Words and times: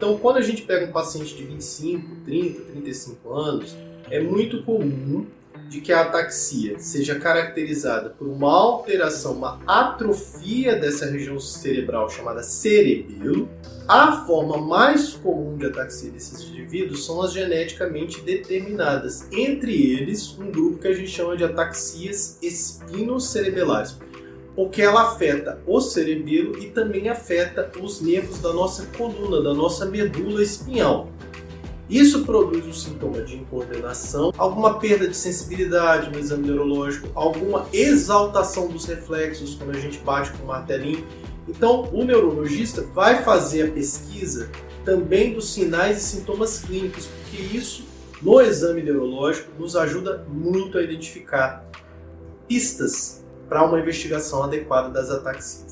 Então, 0.00 0.16
quando 0.16 0.38
a 0.38 0.40
gente 0.40 0.62
pega 0.62 0.86
um 0.86 0.92
paciente 0.92 1.36
de 1.36 1.44
25, 1.44 2.24
30, 2.24 2.60
35 2.72 3.34
anos, 3.34 3.76
é 4.10 4.18
muito 4.18 4.62
comum 4.62 5.26
de 5.68 5.82
que 5.82 5.92
a 5.92 6.00
ataxia 6.00 6.78
seja 6.78 7.20
caracterizada 7.20 8.08
por 8.08 8.26
uma 8.26 8.50
alteração, 8.50 9.34
uma 9.34 9.60
atrofia 9.66 10.74
dessa 10.76 11.04
região 11.04 11.38
cerebral 11.38 12.08
chamada 12.08 12.42
cerebelo. 12.42 13.46
A 13.86 14.24
forma 14.24 14.56
mais 14.56 15.12
comum 15.12 15.58
de 15.58 15.66
ataxia 15.66 16.10
desses 16.10 16.48
indivíduos 16.48 17.04
são 17.04 17.20
as 17.20 17.34
geneticamente 17.34 18.22
determinadas, 18.22 19.28
entre 19.30 19.92
eles 19.92 20.34
um 20.38 20.50
grupo 20.50 20.78
que 20.78 20.88
a 20.88 20.94
gente 20.94 21.10
chama 21.10 21.36
de 21.36 21.44
ataxias 21.44 22.38
espinocerebelares, 22.40 23.98
porque 24.60 24.82
ela 24.82 25.12
afeta 25.12 25.58
o 25.66 25.80
cerebelo 25.80 26.62
e 26.62 26.66
também 26.66 27.08
afeta 27.08 27.72
os 27.80 28.02
nervos 28.02 28.40
da 28.40 28.52
nossa 28.52 28.84
coluna, 28.94 29.40
da 29.40 29.54
nossa 29.54 29.86
medula 29.86 30.42
espinhal. 30.42 31.08
Isso 31.88 32.26
produz 32.26 32.66
um 32.66 32.72
sintoma 32.74 33.22
de 33.22 33.36
incoordenação, 33.36 34.34
alguma 34.36 34.78
perda 34.78 35.08
de 35.08 35.16
sensibilidade 35.16 36.10
no 36.10 36.18
exame 36.18 36.46
neurológico, 36.46 37.08
alguma 37.14 37.66
exaltação 37.72 38.68
dos 38.68 38.84
reflexos 38.84 39.54
quando 39.54 39.70
a 39.70 39.80
gente 39.80 39.96
bate 40.00 40.30
com 40.32 40.44
o 40.44 40.48
martelinho. 40.48 41.06
Então, 41.48 41.88
o 41.90 42.04
neurologista 42.04 42.82
vai 42.82 43.22
fazer 43.22 43.68
a 43.68 43.70
pesquisa 43.70 44.50
também 44.84 45.32
dos 45.32 45.54
sinais 45.54 45.96
e 45.96 46.00
sintomas 46.02 46.58
clínicos, 46.58 47.06
porque 47.06 47.56
isso 47.56 47.86
no 48.20 48.42
exame 48.42 48.82
neurológico 48.82 49.48
nos 49.58 49.74
ajuda 49.74 50.22
muito 50.28 50.76
a 50.76 50.82
identificar 50.82 51.64
pistas 52.46 53.19
para 53.50 53.64
uma 53.64 53.80
investigação 53.80 54.44
adequada 54.44 54.88
das 54.90 55.10
ataxias. 55.10 55.66